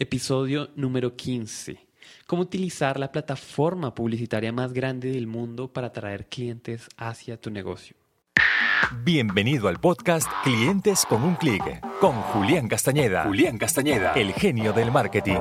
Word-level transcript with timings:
Episodio 0.00 0.70
número 0.76 1.16
15. 1.16 1.88
Cómo 2.28 2.42
utilizar 2.42 3.00
la 3.00 3.10
plataforma 3.10 3.96
publicitaria 3.96 4.52
más 4.52 4.72
grande 4.72 5.10
del 5.10 5.26
mundo 5.26 5.72
para 5.72 5.88
atraer 5.88 6.28
clientes 6.28 6.86
hacia 6.96 7.40
tu 7.40 7.50
negocio. 7.50 7.96
Bienvenido 9.02 9.66
al 9.66 9.80
podcast 9.80 10.28
Clientes 10.44 11.04
con 11.04 11.24
un 11.24 11.34
clic 11.34 11.84
con 11.98 12.12
Julián 12.12 12.68
Castañeda. 12.68 13.24
Julián 13.24 13.58
Castañeda, 13.58 14.12
el 14.12 14.32
genio 14.34 14.72
del 14.72 14.92
marketing. 14.92 15.40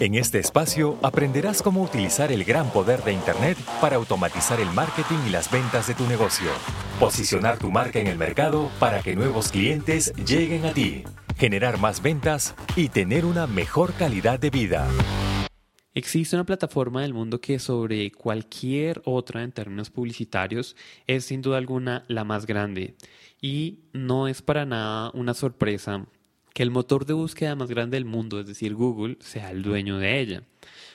En 0.00 0.14
este 0.14 0.38
espacio 0.38 0.98
aprenderás 1.02 1.60
cómo 1.60 1.82
utilizar 1.82 2.32
el 2.32 2.44
gran 2.44 2.70
poder 2.70 3.04
de 3.04 3.12
Internet 3.12 3.58
para 3.82 3.96
automatizar 3.96 4.60
el 4.60 4.70
marketing 4.72 5.18
y 5.26 5.30
las 5.30 5.50
ventas 5.50 5.86
de 5.86 5.94
tu 5.94 6.06
negocio. 6.06 6.50
Posicionar 6.98 7.58
tu 7.58 7.70
marca 7.70 7.98
en 7.98 8.06
el 8.06 8.16
mercado 8.16 8.70
para 8.80 9.02
que 9.02 9.14
nuevos 9.14 9.52
clientes 9.52 10.14
lleguen 10.14 10.64
a 10.64 10.72
ti. 10.72 11.04
Generar 11.42 11.80
más 11.80 12.00
ventas 12.00 12.54
y 12.76 12.88
tener 12.88 13.24
una 13.24 13.48
mejor 13.48 13.94
calidad 13.94 14.38
de 14.38 14.48
vida. 14.48 14.88
Existe 15.92 16.36
una 16.36 16.46
plataforma 16.46 17.02
del 17.02 17.14
mundo 17.14 17.40
que 17.40 17.58
sobre 17.58 18.12
cualquier 18.12 19.02
otra 19.04 19.42
en 19.42 19.50
términos 19.50 19.90
publicitarios 19.90 20.76
es 21.08 21.24
sin 21.24 21.42
duda 21.42 21.58
alguna 21.58 22.04
la 22.06 22.22
más 22.22 22.46
grande 22.46 22.94
y 23.40 23.80
no 23.92 24.28
es 24.28 24.40
para 24.40 24.66
nada 24.66 25.10
una 25.14 25.34
sorpresa 25.34 26.06
que 26.54 26.62
el 26.62 26.70
motor 26.70 27.06
de 27.06 27.14
búsqueda 27.14 27.56
más 27.56 27.70
grande 27.70 27.96
del 27.96 28.04
mundo, 28.04 28.38
es 28.38 28.46
decir, 28.46 28.76
Google, 28.76 29.16
sea 29.18 29.50
el 29.50 29.64
dueño 29.64 29.98
de 29.98 30.20
ella. 30.20 30.42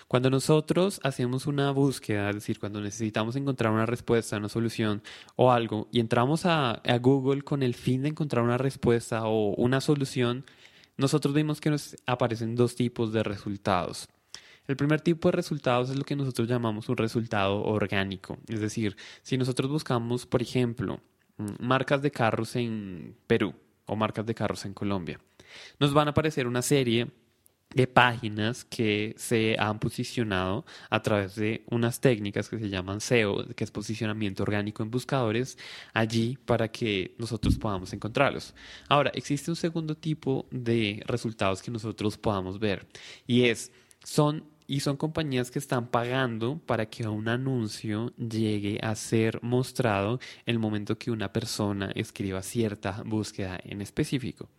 Cuando 0.08 0.30
nosotros 0.30 1.02
hacemos 1.04 1.48
una 1.48 1.72
búsqueda, 1.72 2.30
es 2.30 2.36
decir, 2.36 2.60
cuando 2.60 2.80
necesitamos 2.80 3.36
encontrar 3.36 3.74
una 3.74 3.86
respuesta, 3.86 4.38
una 4.38 4.48
solución 4.48 5.04
o 5.36 5.52
algo, 5.52 5.90
y 5.92 6.00
entramos 6.00 6.46
a, 6.46 6.82
Google 7.02 7.42
con 7.42 7.62
el 7.62 7.76
fin 7.76 8.04
de 8.04 8.10
encontrar 8.10 8.46
una 8.46 8.58
respuesta 8.58 9.26
o 9.26 9.54
una 9.56 9.82
solución, 9.82 10.46
nosotros 10.96 11.34
vimos 11.34 11.60
que 11.60 11.70
nos 11.70 11.98
aparecen 12.06 12.56
dos 12.56 12.76
tipos 12.76 13.12
de 13.12 13.22
resultados. 13.22 14.08
El 14.68 14.78
primer 14.78 15.02
tipo 15.02 15.28
de 15.28 15.34
resultados 15.34 15.90
es 15.90 15.98
lo 15.98 16.06
que 16.06 16.16
nosotros 16.16 16.48
llamamos 16.48 16.88
un 16.88 16.98
resultado 16.98 17.62
orgánico. 17.64 18.38
Es 18.48 18.62
decir, 18.62 18.96
si 19.24 19.38
nosotros 19.38 19.70
buscamos, 19.70 20.26
por 20.26 20.42
ejemplo, 20.42 21.02
mm, 21.38 21.66
marcas 21.66 22.02
de 22.02 22.12
carros 22.12 22.56
en 22.56 23.16
Perú 23.28 23.54
o 23.86 23.98
marcas 23.98 24.26
de 24.26 24.36
carros 24.36 24.64
en 24.66 24.74
Colombia, 24.74 25.20
nos 25.80 25.94
van 25.94 26.08
a 26.08 26.12
aparecer 26.12 26.48
una 26.48 26.62
serie 26.62 27.08
de 27.78 27.86
páginas 27.86 28.66
que 28.66 29.14
se 29.18 29.56
han 29.60 29.78
posicionado 29.78 30.66
a 30.90 31.00
través 31.04 31.36
de 31.36 31.64
unas 31.70 32.02
técnicas 32.02 32.50
que 32.50 32.58
se 32.58 32.70
llaman 32.70 33.00
SEO, 33.00 33.46
que 33.56 33.64
es 33.64 33.70
posicionamiento 33.70 34.42
orgánico 34.42 34.82
en 34.82 34.90
buscadores, 34.90 35.60
allí 35.94 36.40
para 36.44 36.70
que 36.70 37.14
nosotros 37.20 37.56
podamos 37.60 37.94
encontrarlos. 37.94 38.56
Ahora, 38.90 39.12
existe 39.14 39.52
un 39.52 39.56
segundo 39.56 39.96
tipo 39.96 40.48
de 40.50 41.04
resultados 41.06 41.62
que 41.62 41.70
nosotros 41.70 42.18
podamos 42.18 42.58
ver 42.58 42.88
y 43.28 43.44
es, 43.44 43.72
son 44.04 44.44
y 44.66 44.80
son 44.80 44.98
compañías 44.98 45.52
que 45.52 45.60
están 45.60 45.88
pagando 45.88 46.60
para 46.66 46.90
que 46.90 47.08
un 47.08 47.30
anuncio 47.30 48.12
llegue 48.18 48.80
a 48.82 48.96
ser 48.96 49.40
mostrado 49.44 50.20
en 50.46 50.56
el 50.56 50.60
momento 50.60 50.98
que 50.98 51.12
una 51.12 51.32
persona 51.32 51.92
escriba 51.94 52.42
cierta 52.42 53.04
búsqueda 53.06 53.60
en 53.64 53.82
específico. 53.82 54.50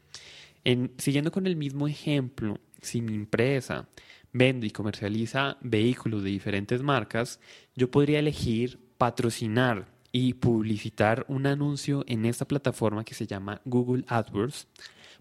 En, 0.64 0.92
siguiendo 0.98 1.32
con 1.32 1.46
el 1.46 1.56
mismo 1.56 1.88
ejemplo, 1.88 2.58
si 2.80 3.00
mi 3.00 3.14
empresa 3.14 3.88
vende 4.32 4.66
y 4.66 4.70
comercializa 4.70 5.56
vehículos 5.60 6.22
de 6.22 6.30
diferentes 6.30 6.82
marcas, 6.82 7.40
yo 7.74 7.90
podría 7.90 8.18
elegir 8.18 8.78
patrocinar 8.98 9.86
y 10.12 10.34
publicitar 10.34 11.24
un 11.28 11.46
anuncio 11.46 12.04
en 12.06 12.24
esta 12.24 12.46
plataforma 12.46 13.04
que 13.04 13.14
se 13.14 13.26
llama 13.26 13.60
Google 13.64 14.04
AdWords 14.08 14.66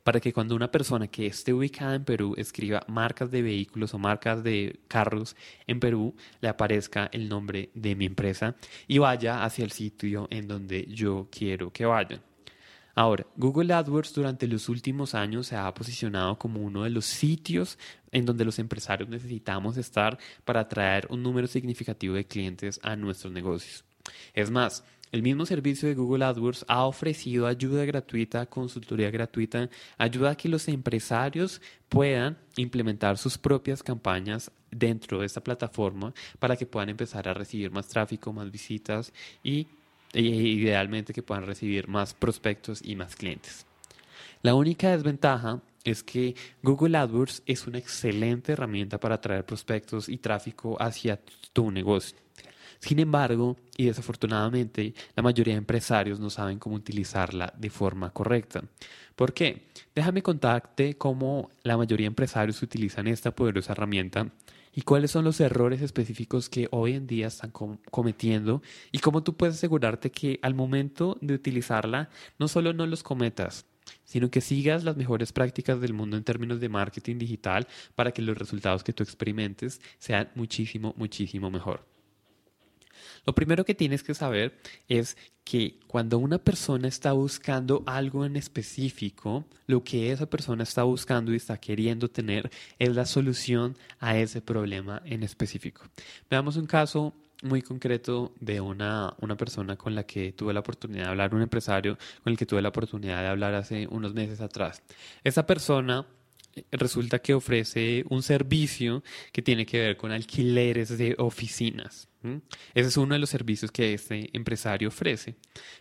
para 0.04 0.22
que 0.22 0.32
cuando 0.32 0.56
una 0.56 0.72
persona 0.72 1.10
que 1.10 1.26
esté 1.26 1.52
ubicada 1.52 1.94
en 1.94 2.06
Perú 2.06 2.34
escriba 2.38 2.86
marcas 2.88 3.30
de 3.30 3.42
vehículos 3.42 3.94
o 3.94 4.00
marcas 4.00 4.42
de 4.42 4.80
carros 4.88 5.36
en 5.68 5.82
Perú, 5.82 6.16
le 6.40 6.48
aparezca 6.48 7.10
el 7.12 7.28
nombre 7.28 7.72
de 7.74 7.94
mi 7.94 8.06
empresa 8.06 8.56
y 8.88 9.00
vaya 9.00 9.44
hacia 9.44 9.66
el 9.66 9.72
sitio 9.74 10.28
en 10.30 10.48
donde 10.48 10.86
yo 10.86 11.28
quiero 11.30 11.74
que 11.74 11.86
vayan. 11.86 12.22
Ahora, 12.98 13.28
Google 13.36 13.76
AdWords 13.76 14.12
durante 14.16 14.48
los 14.48 14.70
últimos 14.70 15.14
años 15.14 15.46
se 15.46 15.56
ha 15.56 15.72
posicionado 15.72 16.40
como 16.40 16.62
uno 16.62 16.82
de 16.82 16.90
los 16.90 17.06
sitios 17.06 17.78
en 18.12 18.26
donde 18.26 18.44
los 18.44 18.58
empresarios 18.58 19.08
necesitamos 19.08 19.78
estar 19.78 20.18
para 20.44 20.62
atraer 20.62 21.06
un 21.12 21.22
número 21.22 21.46
significativo 21.46 22.16
de 22.16 22.26
clientes 22.26 22.80
a 22.82 22.96
nuestros 22.96 23.32
negocios. 23.32 23.86
Es 24.34 24.50
más, 24.50 24.84
el 25.12 25.22
mismo 25.22 25.46
servicio 25.46 25.88
de 25.88 25.94
Google 25.94 26.26
AdWords 26.26 26.66
ha 26.68 26.86
ofrecido 26.86 27.46
ayuda 27.46 27.86
gratuita, 27.86 28.48
consultoría 28.48 29.12
gratuita, 29.12 29.70
ayuda 30.00 30.32
a 30.32 30.36
que 30.36 30.50
los 30.50 30.68
empresarios 30.68 31.62
puedan 31.90 32.36
implementar 32.56 33.20
sus 33.20 33.38
propias 33.38 33.84
campañas 33.84 34.52
dentro 34.72 35.20
de 35.20 35.28
esta 35.28 35.42
plataforma 35.42 36.16
para 36.40 36.56
que 36.56 36.66
puedan 36.66 36.90
empezar 36.90 37.30
a 37.30 37.36
recibir 37.36 37.70
más 37.70 37.88
tráfico, 37.88 38.34
más 38.34 38.50
visitas 38.50 39.14
y 39.44 39.68
idealmente 40.14 41.14
que 41.14 41.24
puedan 41.24 41.46
recibir 41.46 41.88
más 41.88 42.14
prospectos 42.14 42.82
y 42.84 42.96
más 42.96 43.16
clientes. 43.16 43.66
La 44.42 44.56
única 44.56 44.92
desventaja 44.92 45.62
es 45.84 46.04
que 46.04 46.36
Google 46.62 46.98
AdWords 46.98 47.44
es 47.46 47.66
una 47.66 47.78
excelente 47.78 48.54
herramienta 48.54 49.00
para 49.00 49.16
atraer 49.16 49.46
prospectos 49.46 50.10
y 50.10 50.18
tráfico 50.18 50.76
hacia 50.82 51.20
tu 51.54 51.72
negocio. 51.72 52.18
Sin 52.80 53.00
embargo, 53.00 53.58
y 53.76 53.86
desafortunadamente, 53.86 54.94
la 55.16 55.24
mayoría 55.24 55.56
de 55.56 55.60
empresarios 55.60 56.20
no 56.20 56.30
saben 56.30 56.60
cómo 56.60 56.76
utilizarla 56.76 57.52
de 57.58 57.70
forma 57.70 58.12
correcta. 58.12 58.64
¿Por 59.16 59.34
qué? 59.34 59.64
Déjame 59.96 60.22
contarte 60.22 60.96
cómo 60.96 61.50
la 61.64 61.76
mayoría 61.76 62.06
de 62.06 62.10
empresarios 62.10 62.62
utilizan 62.62 63.08
esta 63.08 63.32
poderosa 63.32 63.72
herramienta 63.72 64.30
y 64.78 64.84
cuáles 64.84 65.10
son 65.10 65.26
los 65.26 65.40
errores 65.40 65.82
específicos 65.82 66.50
que 66.50 66.68
hoy 66.70 66.94
en 66.94 67.08
día 67.08 67.26
están 67.26 67.50
cometiendo 67.50 68.62
y 68.92 69.00
cómo 69.00 69.24
tú 69.24 69.36
puedes 69.36 69.56
asegurarte 69.56 70.12
que 70.12 70.40
al 70.44 70.54
momento 70.54 71.18
de 71.20 71.34
utilizarla 71.34 72.12
no 72.38 72.48
solo 72.48 72.74
no 72.74 72.86
los 72.86 73.02
cometas, 73.02 73.66
sino 74.04 74.30
que 74.30 74.40
sigas 74.40 74.84
las 74.84 74.96
mejores 74.96 75.34
prácticas 75.34 75.82
del 75.82 75.94
mundo 75.94 76.16
en 76.16 76.24
términos 76.24 76.60
de 76.60 76.70
marketing 76.70 77.18
digital 77.18 77.68
para 77.96 78.12
que 78.12 78.22
los 78.22 78.38
resultados 78.38 78.84
que 78.84 78.94
tú 78.94 79.02
experimentes 79.02 79.82
sean 79.98 80.30
muchísimo, 80.36 80.94
muchísimo 80.96 81.50
mejor. 81.50 81.97
Lo 83.26 83.34
primero 83.34 83.66
que 83.66 83.76
tienes 83.76 84.04
que 84.04 84.14
saber 84.14 84.58
es 84.88 85.18
que 85.44 85.80
cuando 85.88 86.18
una 86.18 86.40
persona 86.40 86.88
está 86.88 87.14
buscando 87.14 87.84
algo 87.86 88.26
en 88.26 88.36
específico, 88.36 89.46
lo 89.66 89.84
que 89.84 90.12
esa 90.12 90.30
persona 90.30 90.64
está 90.64 90.84
buscando 90.84 91.32
y 91.32 91.38
está 91.38 91.58
queriendo 91.58 92.10
tener 92.10 92.52
es 92.80 92.96
la 92.96 93.06
solución 93.06 93.78
a 94.00 94.18
ese 94.18 94.42
problema 94.42 95.02
en 95.06 95.24
específico. 95.24 95.84
Veamos 96.30 96.58
un 96.58 96.66
caso 96.66 97.14
muy 97.44 97.62
concreto 97.62 98.34
de 98.40 98.60
una, 98.60 99.14
una 99.22 99.38
persona 99.38 99.76
con 99.76 99.96
la 99.96 100.04
que 100.04 100.34
tuve 100.34 100.54
la 100.54 100.60
oportunidad 100.62 101.06
de 101.06 101.10
hablar, 101.10 101.34
un 101.34 101.42
empresario 101.42 101.98
con 102.24 102.32
el 102.32 102.38
que 102.38 102.46
tuve 102.46 102.62
la 102.62 102.70
oportunidad 102.70 103.22
de 103.22 103.28
hablar 103.28 103.54
hace 103.54 103.88
unos 103.90 104.14
meses 104.14 104.42
atrás. 104.42 104.82
Esa 105.24 105.46
persona 105.46 106.06
eh, 106.56 106.64
resulta 106.72 107.20
que 107.20 107.34
ofrece 107.34 108.04
un 108.10 108.24
servicio 108.24 109.04
que 109.32 109.42
tiene 109.42 109.66
que 109.66 109.80
ver 109.80 109.98
con 109.98 110.12
alquileres 110.12 110.98
de 110.98 111.16
oficinas. 111.20 112.08
Ese 112.74 112.88
es 112.90 112.98
uno 112.98 113.14
de 113.14 113.20
los 113.20 113.30
servicios 113.30 113.72
que 113.72 113.94
este 113.94 114.30
empresario 114.36 114.90
ofrece, 114.90 115.36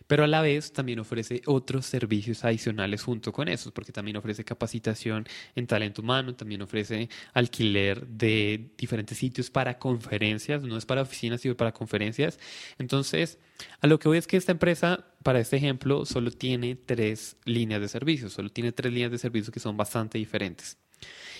pero 0.05 0.23
a 0.23 0.27
la 0.27 0.41
vez 0.41 0.71
también 0.71 0.99
ofrece 0.99 1.41
otros 1.45 1.85
servicios 1.85 2.45
adicionales 2.45 3.03
junto 3.03 3.33
con 3.33 3.47
esos, 3.47 3.73
porque 3.73 3.91
también 3.91 4.17
ofrece 4.17 4.45
capacitación 4.45 5.27
en 5.55 5.67
talento 5.67 6.01
humano, 6.01 6.35
también 6.35 6.61
ofrece 6.61 7.09
alquiler 7.33 8.05
de 8.07 8.71
diferentes 8.77 9.17
sitios 9.17 9.49
para 9.49 9.77
conferencias, 9.79 10.61
no 10.63 10.77
es 10.77 10.85
para 10.85 11.01
oficinas, 11.01 11.41
sino 11.41 11.57
para 11.57 11.73
conferencias. 11.73 12.39
Entonces, 12.77 13.39
a 13.81 13.87
lo 13.87 13.99
que 13.99 14.07
voy 14.07 14.17
es 14.17 14.27
que 14.27 14.37
esta 14.37 14.51
empresa, 14.51 15.05
para 15.23 15.39
este 15.39 15.57
ejemplo, 15.57 16.05
solo 16.05 16.31
tiene 16.31 16.75
tres 16.75 17.37
líneas 17.45 17.81
de 17.81 17.87
servicios, 17.87 18.33
solo 18.33 18.49
tiene 18.49 18.71
tres 18.71 18.93
líneas 18.93 19.11
de 19.11 19.17
servicios 19.17 19.51
que 19.51 19.59
son 19.59 19.75
bastante 19.75 20.17
diferentes. 20.17 20.77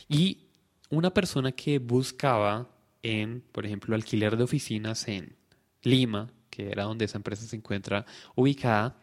Y 0.09 0.47
una 0.89 1.13
persona 1.13 1.51
que 1.51 1.79
buscaba 1.79 2.69
en, 3.03 3.41
por 3.51 3.65
ejemplo, 3.65 3.95
alquiler 3.95 4.37
de 4.37 4.43
oficinas 4.43 5.07
en 5.07 5.35
Lima, 5.81 6.31
que 6.49 6.71
era 6.71 6.83
donde 6.83 7.05
esa 7.05 7.17
empresa 7.17 7.45
se 7.45 7.55
encuentra 7.55 8.05
ubicada, 8.35 8.97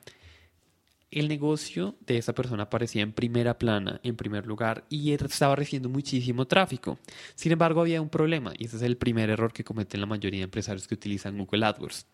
el 1.14 1.28
negocio 1.28 1.94
de 2.06 2.18
esa 2.18 2.34
persona 2.34 2.64
aparecía 2.64 3.02
en 3.02 3.12
primera 3.12 3.58
plana, 3.58 4.00
en 4.02 4.16
primer 4.16 4.46
lugar, 4.46 4.84
y 4.88 5.12
estaba 5.12 5.56
recibiendo 5.56 5.88
muchísimo 5.88 6.46
tráfico. 6.46 6.98
Sin 7.34 7.52
embargo, 7.52 7.80
había 7.80 8.00
un 8.00 8.08
problema, 8.08 8.52
y 8.58 8.66
ese 8.66 8.76
es 8.76 8.82
el 8.82 8.96
primer 8.96 9.30
error 9.30 9.52
que 9.52 9.64
cometen 9.64 10.00
la 10.00 10.06
mayoría 10.06 10.40
de 10.40 10.44
empresarios 10.44 10.88
que 10.88 10.94
utilizan 10.94 11.38
Google 11.38 11.66
AdWords, 11.66 12.06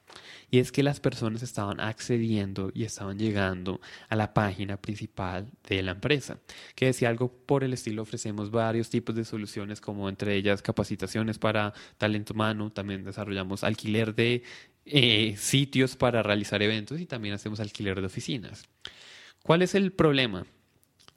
y 0.50 0.58
es 0.58 0.72
que 0.72 0.82
las 0.82 1.00
personas 1.00 1.42
estaban 1.42 1.80
accediendo 1.80 2.70
y 2.74 2.84
estaban 2.84 3.18
llegando 3.18 3.80
a 4.08 4.16
la 4.16 4.34
página 4.34 4.76
principal 4.76 5.48
de 5.68 5.82
la 5.82 5.92
empresa, 5.92 6.38
que 6.74 6.86
decía 6.86 7.08
algo 7.08 7.32
por 7.32 7.64
el 7.64 7.72
estilo, 7.72 8.02
ofrecemos 8.02 8.50
varios 8.50 8.90
tipos 8.90 9.14
de 9.14 9.24
soluciones, 9.24 9.80
como 9.80 10.08
entre 10.08 10.36
ellas 10.36 10.62
capacitaciones 10.62 11.38
para 11.38 11.72
talento 11.98 12.34
humano, 12.34 12.70
también 12.70 13.04
desarrollamos 13.04 13.64
alquiler 13.64 14.14
de 14.14 14.42
eh, 14.92 15.36
sitios 15.36 15.96
para 15.96 16.22
realizar 16.22 16.62
eventos 16.62 17.00
y 17.00 17.06
también 17.06 17.34
hacemos 17.34 17.60
alquiler 17.60 18.00
de 18.00 18.06
oficinas. 18.06 18.64
¿Cuál 19.42 19.62
es 19.62 19.74
el 19.74 19.92
problema? 19.92 20.46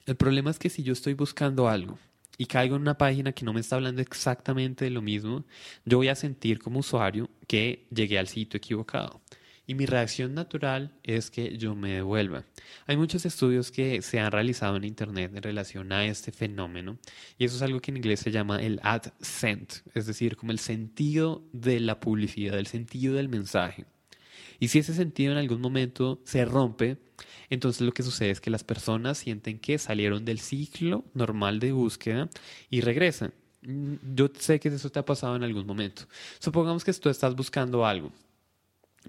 El 0.06 0.16
problema 0.16 0.50
es 0.50 0.58
que 0.58 0.70
si 0.70 0.82
yo 0.82 0.92
estoy 0.92 1.14
buscando 1.14 1.68
algo 1.68 1.98
y 2.36 2.46
caigo 2.46 2.76
en 2.76 2.82
una 2.82 2.98
página 2.98 3.32
que 3.32 3.44
no 3.44 3.52
me 3.52 3.60
está 3.60 3.76
hablando 3.76 4.02
exactamente 4.02 4.84
de 4.84 4.90
lo 4.90 5.02
mismo, 5.02 5.44
yo 5.84 5.98
voy 5.98 6.08
a 6.08 6.14
sentir 6.14 6.58
como 6.58 6.80
usuario 6.80 7.28
que 7.46 7.86
llegué 7.90 8.18
al 8.18 8.28
sitio 8.28 8.58
equivocado. 8.58 9.20
Y 9.66 9.74
mi 9.74 9.86
reacción 9.86 10.34
natural 10.34 10.92
es 11.02 11.30
que 11.30 11.56
yo 11.56 11.74
me 11.74 11.92
devuelva. 11.92 12.44
Hay 12.86 12.98
muchos 12.98 13.24
estudios 13.24 13.70
que 13.70 14.02
se 14.02 14.20
han 14.20 14.30
realizado 14.30 14.76
en 14.76 14.84
Internet 14.84 15.32
en 15.34 15.42
relación 15.42 15.90
a 15.92 16.04
este 16.04 16.32
fenómeno 16.32 16.98
y 17.38 17.46
eso 17.46 17.56
es 17.56 17.62
algo 17.62 17.80
que 17.80 17.90
en 17.90 17.96
inglés 17.96 18.20
se 18.20 18.30
llama 18.30 18.62
el 18.62 18.78
ad 18.82 19.12
scent, 19.22 19.74
es 19.94 20.06
decir, 20.06 20.36
como 20.36 20.52
el 20.52 20.58
sentido 20.58 21.42
de 21.52 21.80
la 21.80 21.98
publicidad, 21.98 22.58
el 22.58 22.66
sentido 22.66 23.14
del 23.14 23.30
mensaje. 23.30 23.86
Y 24.60 24.68
si 24.68 24.80
ese 24.80 24.94
sentido 24.94 25.32
en 25.32 25.38
algún 25.38 25.62
momento 25.62 26.20
se 26.24 26.44
rompe, 26.44 26.98
entonces 27.48 27.80
lo 27.80 27.92
que 27.92 28.02
sucede 28.02 28.30
es 28.30 28.40
que 28.40 28.50
las 28.50 28.64
personas 28.64 29.18
sienten 29.18 29.58
que 29.58 29.78
salieron 29.78 30.24
del 30.26 30.40
ciclo 30.40 31.04
normal 31.14 31.58
de 31.58 31.72
búsqueda 31.72 32.28
y 32.68 32.82
regresan. 32.82 33.32
Mm, 33.62 33.94
yo 34.14 34.28
sé 34.38 34.60
que 34.60 34.68
eso 34.68 34.90
te 34.90 34.98
ha 34.98 35.04
pasado 35.04 35.36
en 35.36 35.42
algún 35.42 35.66
momento. 35.66 36.02
Supongamos 36.38 36.84
que 36.84 36.92
tú 36.92 37.08
estás 37.08 37.34
buscando 37.34 37.86
algo 37.86 38.12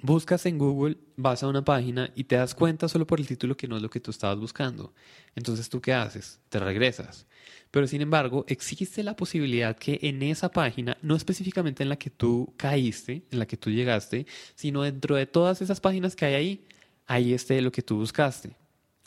Buscas 0.02 0.46
en 0.46 0.58
Google, 0.58 0.98
vas 1.16 1.42
a 1.42 1.48
una 1.48 1.64
página 1.64 2.12
y 2.16 2.26
te 2.26 2.36
das 2.36 2.54
cuenta 2.54 2.88
solo 2.88 3.08
por 3.08 3.20
el 3.20 3.28
título 3.28 3.56
que 3.56 3.68
no 3.68 3.78
es 3.78 3.82
lo 3.82 3.90
que 3.90 4.00
tú 4.00 4.12
estabas 4.12 4.38
buscando. 4.38 4.94
Entonces, 5.36 5.70
¿tú 5.70 5.82
qué 5.82 5.94
haces? 5.94 6.40
Te 6.50 6.60
regresas. 6.60 7.26
Pero 7.72 7.88
sin 7.88 8.02
embargo, 8.02 8.46
existe 8.48 9.04
la 9.04 9.16
posibilidad 9.16 9.78
que 9.78 10.00
en 10.02 10.22
esa 10.22 10.50
página, 10.50 10.98
no 11.02 11.16
específicamente 11.16 11.84
en 11.84 11.90
la 11.90 11.98
que 11.98 12.10
tú 12.10 12.54
caíste, 12.58 13.24
en 13.32 13.40
la 13.40 13.46
que 13.46 13.58
tú 13.58 13.70
llegaste, 13.70 14.26
sino 14.56 14.84
dentro 14.84 15.16
de 15.16 15.26
todas 15.26 15.62
esas 15.62 15.80
páginas 15.80 16.16
que 16.16 16.26
hay 16.26 16.34
ahí, 16.34 16.66
ahí 17.08 17.34
esté 17.34 17.62
lo 17.62 17.72
que 17.72 17.82
tú 17.82 17.98
buscaste. 17.98 18.56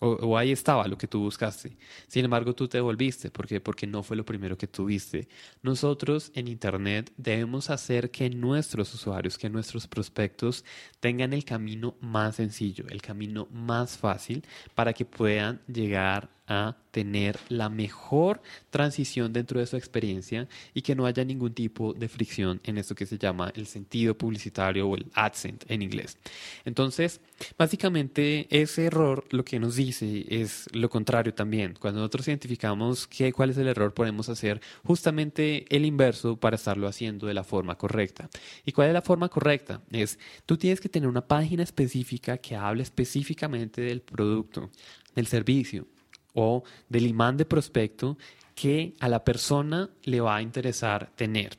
O, 0.01 0.37
ahí 0.39 0.53
estaba 0.53 0.87
lo 0.87 0.97
que 0.97 1.09
tú 1.09 1.21
buscaste. 1.21 1.77
Sin 2.07 2.25
embargo, 2.25 2.55
tú 2.55 2.69
te 2.69 2.81
volviste. 2.81 3.31
¿Por 3.31 3.49
qué? 3.49 3.61
Porque 3.61 3.87
no 3.87 4.05
fue 4.05 4.17
lo 4.17 4.25
primero 4.25 4.57
que 4.57 4.69
tuviste. 4.69 5.29
Nosotros 5.63 6.31
en 6.35 6.47
Internet 6.47 7.13
debemos 7.17 7.69
hacer 7.69 8.11
que 8.13 8.31
nuestros 8.31 8.95
usuarios, 8.95 9.37
que 9.37 9.51
nuestros 9.51 9.89
prospectos 9.89 10.65
tengan 11.01 11.33
el 11.33 11.45
camino 11.45 11.97
más 12.01 12.37
sencillo, 12.37 12.85
el 12.89 13.03
camino 13.03 13.49
más 13.51 13.99
fácil 13.99 14.45
para 14.75 14.93
que 14.93 15.05
puedan 15.05 15.61
llegar 15.67 16.38
a 16.49 16.77
tener 16.91 17.39
la 17.49 17.69
mejor 17.69 18.41
transición 18.71 19.33
dentro 19.33 19.61
de 19.61 19.67
su 19.67 19.77
experiencia 19.77 20.49
y 20.75 20.83
que 20.83 20.97
no 20.97 21.07
haya 21.07 21.25
ningún 21.25 21.53
tipo 21.53 21.93
de 21.93 22.09
fricción 22.09 22.61
en 22.65 22.79
esto 22.79 22.95
que 22.95 23.07
se 23.07 23.19
llama 23.19 23.53
el 23.55 23.67
sentido 23.67 24.17
publicitario 24.17 24.89
o 24.89 24.97
el 24.97 25.07
accent 25.13 25.65
en 25.69 25.83
inglés. 25.83 26.19
Entonces, 26.65 27.21
básicamente 27.57 28.47
ese 28.51 28.87
error 28.87 29.25
lo 29.31 29.45
que 29.45 29.61
nos 29.61 29.77
dice 29.77 30.25
es 30.29 30.67
lo 30.73 30.89
contrario 30.89 31.35
también. 31.35 31.77
Cuando 31.79 32.01
nosotros 32.01 32.27
identificamos 32.29 33.07
qué, 33.07 33.33
cuál 33.33 33.51
es 33.51 33.59
el 33.59 33.69
error, 33.69 33.93
podemos 33.93 34.29
hacer 34.29 34.61
justamente 34.85 35.67
el 35.75 35.85
inverso 35.85 36.37
para 36.37 36.57
estarlo 36.57 36.89
haciendo 36.89 37.27
de 37.27 37.35
la 37.35 37.45
forma 37.45 37.77
correcta. 37.77 38.31
¿Y 38.65 38.73
cuál 38.73 38.89
es 38.89 38.95
la 38.95 39.03
forma 39.03 39.29
correcta? 39.29 39.83
Es, 39.91 40.19
tú 40.47 40.57
tienes 40.57 40.81
que 40.81 40.89
tener 40.89 41.09
una 41.09 41.27
página 41.27 41.63
específica 41.63 42.39
que 42.39 42.57
hable 42.57 42.83
específicamente 42.83 43.83
del 43.83 44.01
producto, 44.01 44.71
del 45.15 45.27
servicio 45.27 45.87
o 46.35 46.63
del 46.89 47.07
imán 47.07 47.37
de 47.37 47.45
prospecto 47.45 48.17
que 48.55 48.95
a 49.01 49.09
la 49.09 49.25
persona 49.25 49.91
le 50.03 50.21
va 50.21 50.37
a 50.37 50.43
interesar 50.43 51.11
tener. 51.15 51.59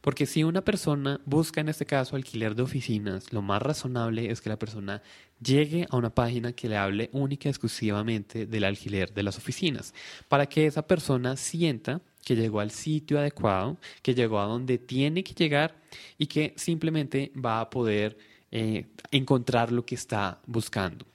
Porque 0.00 0.26
si 0.26 0.44
una 0.44 0.62
persona 0.62 1.20
busca 1.24 1.60
en 1.60 1.68
este 1.68 1.84
caso 1.84 2.16
alquiler 2.16 2.54
de 2.54 2.62
oficinas, 2.62 3.32
lo 3.32 3.42
más 3.42 3.60
razonable 3.60 4.30
es 4.30 4.40
que 4.40 4.48
la 4.48 4.58
persona 4.58 5.02
llegue 5.40 5.86
a 5.90 5.96
una 5.96 6.10
página 6.10 6.52
que 6.52 6.68
le 6.68 6.76
hable 6.76 7.10
única 7.12 7.48
y 7.48 7.50
exclusivamente 7.50 8.46
del 8.46 8.64
alquiler 8.64 9.12
de 9.12 9.22
las 9.22 9.38
oficinas, 9.38 9.94
para 10.28 10.46
que 10.46 10.66
esa 10.66 10.86
persona 10.86 11.36
sienta 11.36 12.00
que 12.24 12.36
llegó 12.36 12.60
al 12.60 12.70
sitio 12.70 13.18
adecuado, 13.18 13.78
que 14.02 14.14
llegó 14.14 14.38
a 14.40 14.46
donde 14.46 14.78
tiene 14.78 15.24
que 15.24 15.34
llegar 15.34 15.74
y 16.16 16.26
que 16.26 16.54
simplemente 16.56 17.32
va 17.34 17.60
a 17.60 17.70
poder 17.70 18.18
eh, 18.50 18.86
encontrar 19.10 19.72
lo 19.72 19.84
que 19.84 19.94
está 19.94 20.40
buscando. 20.46 21.06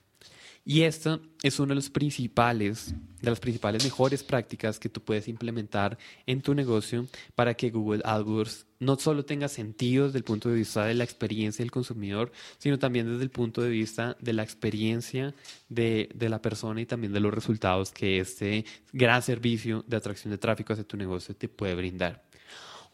Y 0.66 0.84
esta 0.84 1.20
es 1.42 1.60
una 1.60 1.70
de 1.70 1.76
las 1.76 1.90
principales, 1.90 2.96
de 3.22 3.30
las 3.30 3.42
principales 3.42 3.84
mejores 3.84 4.24
prácticas 4.24 4.80
que 4.80 4.88
tú 4.88 5.02
puedes 5.02 5.28
implementar 5.28 5.98
en 6.26 6.42
tu 6.42 6.56
negocio 6.56 7.06
para 7.36 7.54
que 7.56 7.70
Google 7.70 8.02
AdWords 8.06 8.66
no 8.80 8.98
solo 8.98 9.26
tenga 9.26 9.50
sentido 9.50 10.06
desde 10.06 10.20
el 10.20 10.24
punto 10.24 10.48
de 10.48 10.56
vista 10.56 10.86
de 10.86 10.94
la 10.94 11.04
experiencia 11.04 11.64
del 11.64 11.72
consumidor, 11.72 12.32
sino 12.60 12.80
también 12.80 13.12
desde 13.12 13.24
el 13.24 13.30
punto 13.30 13.62
de 13.62 13.70
vista 13.70 14.16
de 14.22 14.32
la 14.32 14.44
experiencia 14.44 15.34
de, 15.68 16.10
de 16.16 16.30
la 16.30 16.42
persona 16.42 16.80
y 16.80 16.86
también 16.86 17.12
de 17.12 17.20
los 17.20 17.34
resultados 17.34 17.92
que 17.92 18.20
este 18.20 18.64
gran 18.94 19.22
servicio 19.22 19.84
de 19.86 19.98
atracción 19.98 20.32
de 20.32 20.38
tráfico 20.38 20.72
hacia 20.72 20.88
tu 20.88 20.96
negocio 20.96 21.36
te 21.36 21.50
puede 21.50 21.76
brindar. 21.76 22.24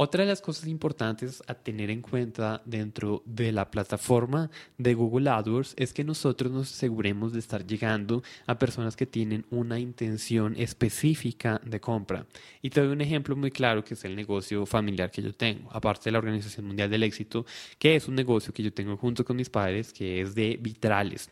Otra 0.01 0.23
de 0.23 0.29
las 0.29 0.39
cosas 0.39 0.69
importantes 0.69 1.43
a 1.47 1.55
tener 1.55 1.89
en 1.89 2.01
cuenta 2.01 2.61
dentro 2.63 3.21
de 3.25 3.51
la 3.51 3.69
plataforma 3.69 4.49
de 4.77 4.93
Google 4.93 5.29
AdWords 5.29 5.73
es 5.75 5.91
que 5.91 6.05
nosotros 6.05 6.53
nos 6.53 6.71
aseguremos 6.71 7.33
de 7.33 7.39
estar 7.39 7.67
llegando 7.67 8.23
a 8.47 8.57
personas 8.57 8.95
que 8.95 9.05
tienen 9.05 9.45
una 9.49 9.77
intención 9.77 10.55
específica 10.55 11.59
de 11.65 11.81
compra. 11.81 12.25
Y 12.61 12.69
te 12.69 12.79
doy 12.79 12.93
un 12.93 13.01
ejemplo 13.01 13.35
muy 13.35 13.51
claro 13.51 13.83
que 13.83 13.95
es 13.95 14.05
el 14.05 14.15
negocio 14.15 14.65
familiar 14.65 15.11
que 15.11 15.21
yo 15.21 15.33
tengo, 15.33 15.69
aparte 15.69 16.05
de 16.05 16.13
la 16.13 16.19
Organización 16.19 16.65
Mundial 16.67 16.89
del 16.89 17.03
Éxito, 17.03 17.45
que 17.77 17.97
es 17.97 18.07
un 18.07 18.15
negocio 18.15 18.53
que 18.53 18.63
yo 18.63 18.71
tengo 18.71 18.95
junto 18.95 19.25
con 19.25 19.35
mis 19.35 19.49
padres 19.49 19.91
que 19.91 20.21
es 20.21 20.33
de 20.33 20.57
vitrales. 20.61 21.29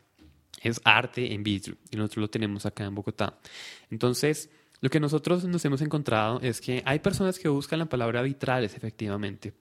Es 0.62 0.82
arte 0.84 1.34
en 1.34 1.42
vidrio 1.42 1.78
y 1.90 1.96
nosotros 1.96 2.24
lo 2.24 2.30
tenemos 2.30 2.66
acá 2.66 2.84
en 2.84 2.96
Bogotá. 2.96 3.40
Entonces, 3.90 4.50
lo 4.80 4.90
que 4.90 5.00
nosotros 5.00 5.44
nos 5.46 5.66
hemos 5.66 5.82
encontrado 5.82 6.40
es 6.42 6.62
que 6.62 6.84
hay 6.86 7.00
personas 7.00 7.40
que 7.40 7.50
buscan 7.50 7.80
la 7.80 7.86
palabra 7.88 8.22
vitrales, 8.22 8.76
efectivamente, 8.76 9.54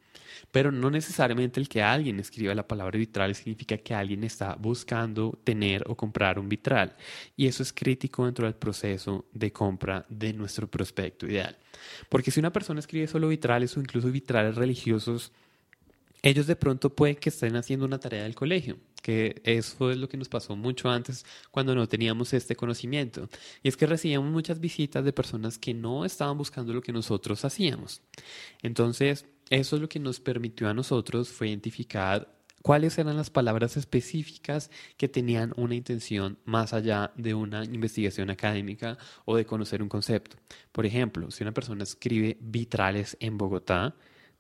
pero 0.51 0.71
no 0.71 0.91
necesariamente 0.91 1.59
el 1.59 1.69
que 1.69 1.83
alguien 1.83 2.21
escriba 2.21 2.55
la 2.55 2.67
palabra 2.67 2.99
vitrales 2.99 3.39
significa 3.39 3.79
que 3.79 3.95
alguien 3.95 4.25
está 4.25 4.55
buscando 4.57 5.39
tener 5.43 5.85
o 5.89 5.97
comprar 5.97 6.39
un 6.39 6.49
vitral. 6.49 6.97
Y 7.37 7.47
eso 7.47 7.63
es 7.63 7.73
crítico 7.73 8.25
dentro 8.25 8.47
del 8.47 8.55
proceso 8.55 9.27
de 9.33 9.53
compra 9.53 10.05
de 10.09 10.33
nuestro 10.33 10.69
prospecto 10.69 11.27
ideal. 11.27 11.57
Porque 12.09 12.31
si 12.31 12.41
una 12.41 12.53
persona 12.53 12.81
escribe 12.81 13.07
solo 13.07 13.29
vitrales 13.29 13.77
o 13.77 13.81
incluso 13.81 14.11
vitrales 14.11 14.55
religiosos, 14.57 15.33
ellos 16.29 16.47
de 16.47 16.57
pronto 16.57 16.91
pueden 16.91 17.17
que 17.17 17.29
estén 17.29 17.57
haciendo 17.57 17.87
una 17.87 18.01
tarea 18.01 18.25
del 18.25 18.35
colegio 18.35 18.77
que 19.07 19.41
eso 19.45 19.93
es 19.93 19.99
lo 19.99 20.09
que 20.09 20.17
nos 20.17 20.29
pasó 20.29 20.57
mucho 20.57 20.91
antes 20.91 21.25
cuando 21.53 21.77
no 21.77 21.87
teníamos 21.87 22.33
este 22.33 22.57
conocimiento. 22.57 23.29
Y 23.63 23.69
es 23.69 23.77
que 23.77 23.87
recibíamos 23.87 24.33
muchas 24.33 24.59
visitas 24.59 25.05
de 25.05 25.13
personas 25.13 25.59
que 25.59 25.73
no 25.75 26.05
estaban 26.05 26.37
buscando 26.37 26.73
lo 26.73 26.83
que 26.83 26.91
nosotros 26.91 27.45
hacíamos. 27.45 28.03
Entonces, 28.63 29.27
eso 29.49 29.77
es 29.77 29.83
lo 29.83 29.89
que 29.89 30.01
nos 30.01 30.19
permitió 30.19 30.69
a 30.69 30.75
nosotros 30.75 31.29
fue 31.29 31.51
identificar 31.51 32.37
cuáles 32.63 32.99
eran 32.99 33.17
las 33.17 33.31
palabras 33.31 33.77
específicas 33.77 34.73
que 34.97 35.07
tenían 35.07 35.53
una 35.57 35.77
intención 35.77 36.37
más 36.45 36.73
allá 36.73 37.13
de 37.15 37.33
una 37.33 37.63
investigación 37.63 38.29
académica 38.29 38.99
o 39.25 39.37
de 39.37 39.47
conocer 39.47 39.85
un 39.85 39.89
concepto. 39.89 40.37
Por 40.73 40.85
ejemplo, 40.85 41.31
si 41.31 41.45
una 41.45 41.55
persona 41.55 41.85
escribe 41.85 42.39
vitrales 42.41 43.17
en 43.21 43.39
Bogotá, 43.39 43.95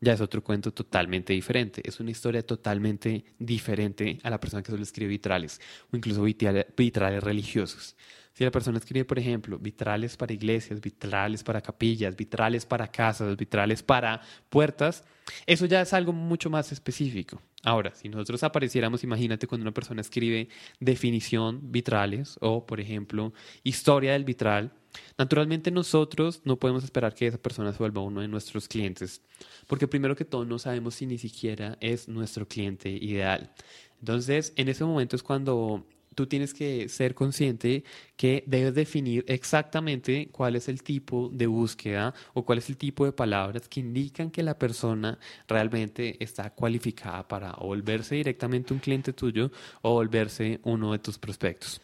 ya 0.06 0.12
es 0.12 0.20
otro 0.20 0.40
cuento 0.44 0.72
totalmente 0.72 1.32
diferente. 1.32 1.82
Es 1.84 1.98
una 1.98 2.12
historia 2.12 2.46
totalmente 2.46 3.24
diferente 3.40 4.20
a 4.22 4.30
la 4.30 4.38
persona 4.38 4.62
que 4.62 4.70
solo 4.70 4.84
escribe 4.84 5.08
vitrales 5.10 5.60
o 5.90 5.96
incluso 5.96 6.22
vitrales 6.22 7.24
religiosos. 7.24 7.96
Si 8.36 8.44
la 8.44 8.50
persona 8.50 8.76
escribe, 8.76 9.06
por 9.06 9.18
ejemplo, 9.18 9.58
vitrales 9.58 10.14
para 10.18 10.34
iglesias, 10.34 10.82
vitrales 10.82 11.42
para 11.42 11.62
capillas, 11.62 12.14
vitrales 12.14 12.66
para 12.66 12.86
casas, 12.86 13.34
vitrales 13.34 13.82
para 13.82 14.20
puertas, 14.50 15.04
eso 15.46 15.64
ya 15.64 15.80
es 15.80 15.94
algo 15.94 16.12
mucho 16.12 16.50
más 16.50 16.70
específico. 16.70 17.40
Ahora, 17.62 17.94
si 17.94 18.10
nosotros 18.10 18.42
apareciéramos, 18.42 19.02
imagínate 19.04 19.46
cuando 19.46 19.62
una 19.62 19.72
persona 19.72 20.02
escribe 20.02 20.50
definición 20.80 21.72
vitrales 21.72 22.36
o, 22.42 22.66
por 22.66 22.78
ejemplo, 22.78 23.32
historia 23.64 24.12
del 24.12 24.24
vitral, 24.24 24.70
Naturalmente 25.18 25.70
nosotros 25.70 26.40
no 26.44 26.58
podemos 26.58 26.82
esperar 26.82 27.14
que 27.14 27.26
esa 27.26 27.36
persona 27.36 27.70
se 27.70 27.78
vuelva 27.78 28.00
uno 28.00 28.22
de 28.22 28.28
nuestros 28.28 28.66
clientes, 28.66 29.20
porque 29.66 29.86
primero 29.86 30.16
que 30.16 30.24
todo 30.24 30.46
no 30.46 30.58
sabemos 30.58 30.94
si 30.94 31.04
ni 31.04 31.18
siquiera 31.18 31.76
es 31.82 32.08
nuestro 32.08 32.48
cliente 32.48 32.88
ideal. 32.88 33.52
Entonces, 34.00 34.54
en 34.56 34.70
ese 34.70 34.84
momento 34.86 35.14
es 35.14 35.22
cuando 35.22 35.86
tú 36.16 36.26
tienes 36.26 36.54
que 36.54 36.88
ser 36.88 37.14
consciente 37.14 37.84
que 38.16 38.42
debes 38.46 38.74
definir 38.74 39.24
exactamente 39.28 40.28
cuál 40.32 40.56
es 40.56 40.68
el 40.68 40.82
tipo 40.82 41.28
de 41.32 41.46
búsqueda 41.46 42.14
o 42.34 42.44
cuál 42.44 42.58
es 42.58 42.68
el 42.70 42.76
tipo 42.76 43.04
de 43.04 43.12
palabras 43.12 43.68
que 43.68 43.80
indican 43.80 44.30
que 44.30 44.42
la 44.42 44.58
persona 44.58 45.18
realmente 45.46 46.16
está 46.18 46.50
cualificada 46.50 47.28
para 47.28 47.52
volverse 47.52 48.16
directamente 48.16 48.72
un 48.72 48.80
cliente 48.80 49.12
tuyo 49.12 49.52
o 49.82 49.92
volverse 49.92 50.58
uno 50.64 50.92
de 50.92 50.98
tus 50.98 51.18
prospectos. 51.18 51.80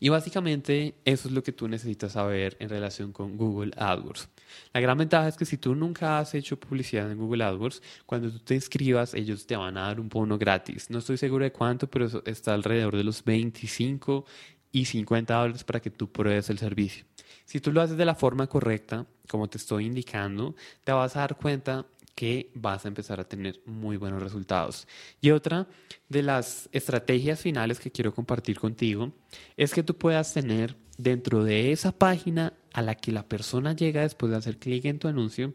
Y 0.00 0.08
básicamente 0.08 0.94
eso 1.04 1.28
es 1.28 1.34
lo 1.34 1.42
que 1.42 1.52
tú 1.52 1.68
necesitas 1.68 2.12
saber 2.12 2.56
en 2.58 2.70
relación 2.70 3.12
con 3.12 3.36
Google 3.36 3.72
AdWords. 3.76 4.28
La 4.72 4.80
gran 4.80 4.96
ventaja 4.96 5.28
es 5.28 5.36
que 5.36 5.44
si 5.44 5.58
tú 5.58 5.74
nunca 5.74 6.18
has 6.18 6.34
hecho 6.34 6.58
publicidad 6.58 7.12
en 7.12 7.18
Google 7.18 7.44
AdWords, 7.44 7.82
cuando 8.06 8.30
tú 8.30 8.38
te 8.38 8.54
inscribas, 8.54 9.12
ellos 9.12 9.46
te 9.46 9.56
van 9.56 9.76
a 9.76 9.82
dar 9.82 10.00
un 10.00 10.08
bono 10.08 10.38
gratis. 10.38 10.88
No 10.88 10.98
estoy 10.98 11.18
seguro 11.18 11.44
de 11.44 11.52
cuánto, 11.52 11.88
pero 11.88 12.08
está 12.24 12.54
alrededor 12.54 12.96
de 12.96 13.04
los 13.04 13.22
25 13.22 14.24
y 14.72 14.86
50 14.86 15.34
dólares 15.34 15.64
para 15.64 15.80
que 15.80 15.90
tú 15.90 16.10
pruebes 16.10 16.48
el 16.48 16.58
servicio. 16.58 17.04
Si 17.44 17.60
tú 17.60 17.70
lo 17.70 17.82
haces 17.82 17.96
de 17.96 18.04
la 18.04 18.14
forma 18.14 18.46
correcta, 18.46 19.06
como 19.28 19.48
te 19.48 19.58
estoy 19.58 19.84
indicando, 19.84 20.54
te 20.82 20.92
vas 20.92 21.14
a 21.16 21.20
dar 21.20 21.36
cuenta 21.36 21.84
que 22.14 22.50
vas 22.54 22.84
a 22.84 22.88
empezar 22.88 23.20
a 23.20 23.28
tener 23.28 23.60
muy 23.66 23.96
buenos 23.96 24.22
resultados. 24.22 24.86
Y 25.20 25.30
otra 25.30 25.66
de 26.08 26.22
las 26.22 26.68
estrategias 26.72 27.40
finales 27.40 27.80
que 27.80 27.90
quiero 27.90 28.14
compartir 28.14 28.58
contigo 28.58 29.12
es 29.56 29.72
que 29.72 29.82
tú 29.82 29.96
puedas 29.96 30.34
tener 30.34 30.76
dentro 30.98 31.44
de 31.44 31.72
esa 31.72 31.92
página 31.92 32.52
a 32.72 32.82
la 32.82 32.94
que 32.94 33.12
la 33.12 33.28
persona 33.28 33.74
llega 33.74 34.02
después 34.02 34.30
de 34.30 34.38
hacer 34.38 34.58
clic 34.58 34.84
en 34.84 34.98
tu 34.98 35.08
anuncio, 35.08 35.54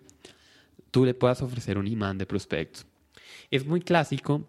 tú 0.92 1.06
le 1.06 1.14
puedas 1.14 1.42
ofrecer 1.42 1.78
un 1.78 1.88
imán 1.88 2.18
de 2.18 2.26
prospectos. 2.26 2.86
Es 3.52 3.66
muy 3.66 3.82
clásico 3.82 4.48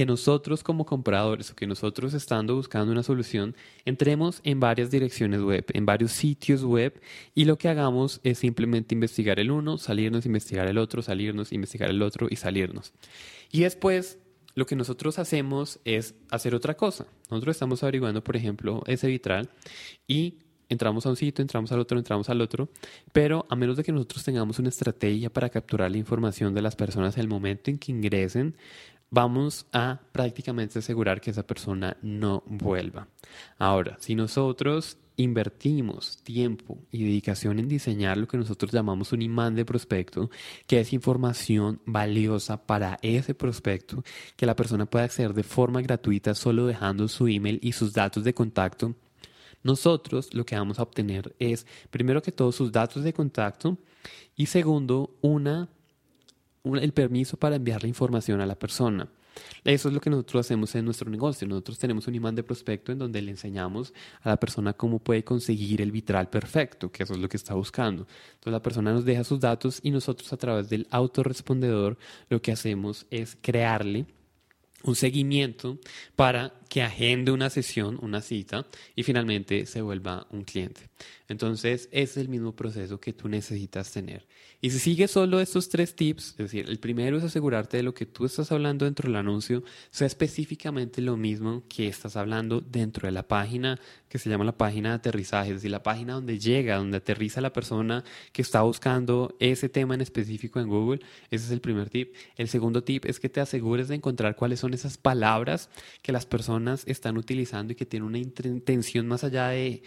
que 0.00 0.06
nosotros 0.06 0.64
como 0.64 0.86
compradores 0.86 1.50
o 1.50 1.54
que 1.54 1.66
nosotros 1.66 2.14
estando 2.14 2.54
buscando 2.54 2.90
una 2.90 3.02
solución 3.02 3.54
entremos 3.84 4.40
en 4.44 4.58
varias 4.58 4.90
direcciones 4.90 5.42
web, 5.42 5.66
en 5.74 5.84
varios 5.84 6.12
sitios 6.12 6.64
web 6.64 6.98
y 7.34 7.44
lo 7.44 7.58
que 7.58 7.68
hagamos 7.68 8.18
es 8.24 8.38
simplemente 8.38 8.94
investigar 8.94 9.38
el 9.38 9.50
uno, 9.50 9.76
salirnos, 9.76 10.24
investigar 10.24 10.68
el 10.68 10.78
otro, 10.78 11.02
salirnos, 11.02 11.52
investigar 11.52 11.90
el 11.90 12.00
otro 12.00 12.28
y 12.30 12.36
salirnos. 12.36 12.94
Y 13.52 13.60
después 13.60 14.18
lo 14.54 14.64
que 14.64 14.74
nosotros 14.74 15.18
hacemos 15.18 15.80
es 15.84 16.14
hacer 16.30 16.54
otra 16.54 16.78
cosa. 16.78 17.06
Nosotros 17.30 17.56
estamos 17.56 17.82
averiguando, 17.82 18.24
por 18.24 18.36
ejemplo, 18.36 18.82
ese 18.86 19.06
vitral 19.06 19.50
y 20.08 20.38
entramos 20.70 21.04
a 21.04 21.10
un 21.10 21.16
sitio, 21.16 21.42
entramos 21.42 21.72
al 21.72 21.80
otro, 21.80 21.98
entramos 21.98 22.30
al 22.30 22.40
otro, 22.40 22.70
pero 23.12 23.44
a 23.50 23.56
menos 23.56 23.76
de 23.76 23.84
que 23.84 23.92
nosotros 23.92 24.24
tengamos 24.24 24.58
una 24.58 24.70
estrategia 24.70 25.28
para 25.28 25.50
capturar 25.50 25.90
la 25.90 25.98
información 25.98 26.54
de 26.54 26.62
las 26.62 26.74
personas 26.74 27.16
en 27.16 27.20
el 27.20 27.28
momento 27.28 27.70
en 27.70 27.78
que 27.78 27.92
ingresen, 27.92 28.56
vamos 29.10 29.66
a 29.72 30.00
prácticamente 30.12 30.78
asegurar 30.78 31.20
que 31.20 31.30
esa 31.30 31.46
persona 31.46 31.96
no 32.02 32.42
vuelva. 32.46 33.08
Ahora, 33.58 33.96
si 34.00 34.14
nosotros 34.14 34.96
invertimos 35.16 36.22
tiempo 36.22 36.78
y 36.90 37.04
dedicación 37.04 37.58
en 37.58 37.68
diseñar 37.68 38.16
lo 38.16 38.26
que 38.26 38.38
nosotros 38.38 38.72
llamamos 38.72 39.12
un 39.12 39.20
imán 39.20 39.54
de 39.54 39.64
prospecto, 39.64 40.30
que 40.66 40.80
es 40.80 40.92
información 40.92 41.80
valiosa 41.84 42.64
para 42.64 42.98
ese 43.02 43.34
prospecto, 43.34 44.02
que 44.36 44.46
la 44.46 44.56
persona 44.56 44.86
puede 44.86 45.04
acceder 45.04 45.34
de 45.34 45.42
forma 45.42 45.82
gratuita 45.82 46.34
solo 46.34 46.66
dejando 46.66 47.08
su 47.08 47.28
email 47.28 47.58
y 47.62 47.72
sus 47.72 47.92
datos 47.92 48.24
de 48.24 48.32
contacto, 48.32 48.94
nosotros 49.62 50.32
lo 50.32 50.46
que 50.46 50.56
vamos 50.56 50.78
a 50.78 50.82
obtener 50.82 51.34
es, 51.38 51.66
primero 51.90 52.22
que 52.22 52.32
todo, 52.32 52.50
sus 52.50 52.72
datos 52.72 53.04
de 53.04 53.12
contacto 53.12 53.76
y 54.34 54.46
segundo, 54.46 55.18
una 55.20 55.68
el 56.64 56.92
permiso 56.92 57.36
para 57.36 57.56
enviar 57.56 57.82
la 57.82 57.88
información 57.88 58.40
a 58.40 58.46
la 58.46 58.58
persona. 58.58 59.08
Eso 59.64 59.88
es 59.88 59.94
lo 59.94 60.00
que 60.00 60.10
nosotros 60.10 60.46
hacemos 60.46 60.74
en 60.74 60.84
nuestro 60.84 61.10
negocio. 61.10 61.46
Nosotros 61.46 61.78
tenemos 61.78 62.06
un 62.06 62.14
imán 62.14 62.34
de 62.34 62.42
prospecto 62.42 62.92
en 62.92 62.98
donde 62.98 63.22
le 63.22 63.30
enseñamos 63.30 63.92
a 64.22 64.30
la 64.30 64.36
persona 64.38 64.72
cómo 64.72 64.98
puede 64.98 65.24
conseguir 65.24 65.80
el 65.80 65.92
vitral 65.92 66.28
perfecto, 66.28 66.90
que 66.90 67.04
eso 67.04 67.14
es 67.14 67.20
lo 67.20 67.28
que 67.28 67.36
está 67.36 67.54
buscando. 67.54 68.06
Entonces 68.32 68.52
la 68.52 68.62
persona 68.62 68.92
nos 68.92 69.04
deja 69.04 69.24
sus 69.24 69.40
datos 69.40 69.80
y 69.82 69.90
nosotros 69.90 70.32
a 70.32 70.36
través 70.36 70.68
del 70.68 70.86
autorrespondedor 70.90 71.98
lo 72.28 72.42
que 72.42 72.52
hacemos 72.52 73.06
es 73.10 73.36
crearle 73.40 74.06
un 74.82 74.96
seguimiento 74.96 75.78
para 76.16 76.54
que 76.70 76.82
agende 76.82 77.32
una 77.32 77.50
sesión, 77.50 77.98
una 78.00 78.22
cita 78.22 78.64
y 78.94 79.02
finalmente 79.02 79.66
se 79.66 79.82
vuelva 79.82 80.28
un 80.30 80.44
cliente. 80.44 80.88
Entonces, 81.26 81.88
es 81.90 82.16
el 82.16 82.28
mismo 82.28 82.54
proceso 82.54 83.00
que 83.00 83.12
tú 83.12 83.28
necesitas 83.28 83.90
tener. 83.90 84.26
Y 84.60 84.70
si 84.70 84.78
sigues 84.78 85.10
solo 85.10 85.40
estos 85.40 85.68
tres 85.68 85.96
tips, 85.96 86.30
es 86.30 86.36
decir, 86.36 86.68
el 86.68 86.78
primero 86.78 87.16
es 87.16 87.24
asegurarte 87.24 87.78
de 87.78 87.82
lo 87.82 87.94
que 87.94 88.06
tú 88.06 88.24
estás 88.24 88.52
hablando 88.52 88.84
dentro 88.84 89.08
del 89.08 89.16
anuncio 89.16 89.64
sea 89.90 90.06
específicamente 90.06 91.00
lo 91.00 91.16
mismo 91.16 91.64
que 91.68 91.88
estás 91.88 92.16
hablando 92.16 92.60
dentro 92.60 93.06
de 93.06 93.12
la 93.12 93.26
página 93.26 93.80
que 94.08 94.18
se 94.18 94.28
llama 94.28 94.44
la 94.44 94.58
página 94.58 94.90
de 94.90 94.94
aterrizaje, 94.96 95.50
es 95.50 95.56
decir, 95.56 95.70
la 95.70 95.84
página 95.84 96.14
donde 96.14 96.38
llega, 96.38 96.76
donde 96.76 96.96
aterriza 96.96 97.40
la 97.40 97.52
persona 97.52 98.04
que 98.32 98.42
está 98.42 98.62
buscando 98.62 99.36
ese 99.38 99.68
tema 99.68 99.94
en 99.94 100.00
específico 100.00 100.58
en 100.58 100.68
Google. 100.68 101.00
Ese 101.30 101.46
es 101.46 101.50
el 101.52 101.60
primer 101.60 101.90
tip. 101.90 102.14
El 102.36 102.48
segundo 102.48 102.82
tip 102.82 103.06
es 103.06 103.20
que 103.20 103.28
te 103.28 103.40
asegures 103.40 103.86
de 103.86 103.94
encontrar 103.94 104.34
cuáles 104.34 104.58
son 104.58 104.74
esas 104.74 104.98
palabras 104.98 105.70
que 106.02 106.10
las 106.10 106.26
personas 106.26 106.59
están 106.86 107.16
utilizando 107.16 107.72
y 107.72 107.76
que 107.76 107.86
tienen 107.86 108.08
una 108.08 108.18
intención 108.18 109.06
más 109.06 109.24
allá 109.24 109.48
de 109.48 109.82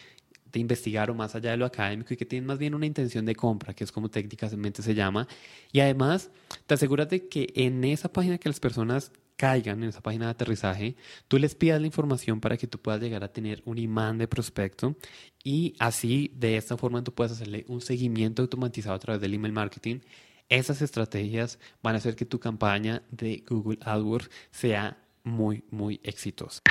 de 0.54 0.60
investigar 0.60 1.10
o 1.10 1.16
más 1.16 1.36
allá 1.36 1.52
de 1.52 1.58
lo 1.58 1.66
académico 1.66 2.14
y 2.14 2.18
que 2.18 2.26
tienen 2.26 2.46
más 2.46 2.60
bien 2.60 2.76
una 2.76 2.86
intención 2.86 3.26
de 3.26 3.36
compra, 3.36 3.74
que 3.74 3.84
es 3.84 3.92
como 3.92 4.10
técnicamente 4.10 4.84
se 4.84 4.94
llama. 4.94 5.28
Y 5.72 5.80
además, 5.80 6.30
te 6.68 6.76
aseguras 6.76 7.10
de 7.10 7.28
que 7.28 7.52
en 7.56 7.84
esa 7.84 8.14
página 8.14 8.38
que 8.38 8.50
las 8.50 8.60
personas 8.60 9.12
caigan, 9.36 9.82
en 9.82 9.90
esa 9.90 10.02
página 10.02 10.26
de 10.26 10.32
aterrizaje, 10.32 10.96
tú 11.28 11.40
les 11.40 11.56
pidas 11.56 11.82
la 11.82 11.88
información 11.88 12.40
para 12.40 12.56
que 12.56 12.68
tú 12.68 12.78
puedas 12.78 13.02
llegar 13.02 13.24
a 13.24 13.34
tener 13.34 13.64
un 13.66 13.80
imán 13.80 14.20
de 14.20 14.28
prospecto 14.28 14.96
y 15.44 15.74
así, 15.80 16.32
de 16.36 16.56
esta 16.56 16.78
forma, 16.78 17.04
tú 17.04 17.14
puedes 17.14 17.34
hacerle 17.34 17.66
un 17.68 17.82
seguimiento 17.82 18.44
automatizado 18.44 18.96
a 18.96 19.00
través 19.00 19.22
del 19.22 19.34
email 19.34 19.54
marketing. 19.54 20.02
Esas 20.50 20.84
estrategias 20.84 21.58
van 21.82 21.96
a 21.96 21.98
hacer 21.98 22.16
que 22.16 22.26
tu 22.26 22.40
campaña 22.40 23.02
de 23.10 23.44
Google 23.50 23.80
AdWords 23.82 24.30
sea 24.52 25.00
muy, 25.24 25.64
muy 25.72 26.00
exitosa. 26.04 26.62